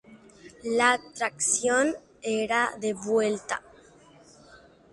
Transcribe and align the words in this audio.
La 0.63 0.97
tracción 1.13 1.93
era 2.23 2.71
de 2.79 2.93
vuelta. 2.95 3.61